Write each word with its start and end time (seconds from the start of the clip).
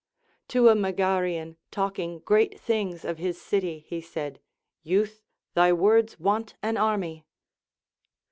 To 0.47 0.67
a 0.69 0.73
Megarian 0.73 1.57
talking 1.69 2.21
great 2.21 2.59
things 2.59 3.05
of 3.05 3.19
his 3.19 3.39
city 3.39 3.85
he 3.87 4.01
said, 4.01 4.39
Youth, 4.81 5.21
thy 5.53 5.69
Avords 5.71 6.19
want 6.19 6.55
an 6.63 6.75
army. 6.75 7.23